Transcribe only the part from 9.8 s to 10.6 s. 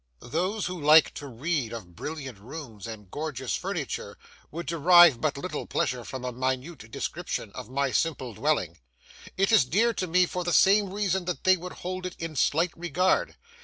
to me for the